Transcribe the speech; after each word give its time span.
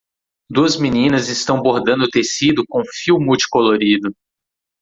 Duas 0.49 0.77
meninas 0.77 1.27
estão 1.27 1.61
bordando 1.61 2.07
tecido 2.09 2.63
com 2.67 2.83
fio 2.85 3.19
multicolorido. 3.19 4.11